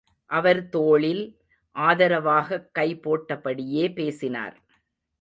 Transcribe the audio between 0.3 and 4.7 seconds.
அவர் தோளில் ஆதரவாகக் கை போட்டபடியே பேசினார்.